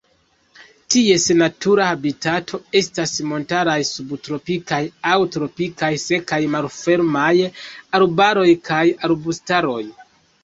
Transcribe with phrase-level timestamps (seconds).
[0.93, 4.81] Ties natura habitato estas montaraj subtropikaj
[5.11, 7.31] aŭ tropikaj sekaj malfermaj
[7.99, 9.81] arbaroj kaj arbustaroj.